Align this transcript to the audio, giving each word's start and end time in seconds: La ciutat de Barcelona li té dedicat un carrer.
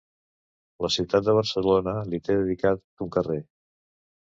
La 0.85 0.89
ciutat 0.95 1.27
de 1.27 1.35
Barcelona 1.41 1.95
li 2.09 2.21
té 2.29 2.39
dedicat 2.41 3.07
un 3.09 3.15
carrer. 3.19 3.39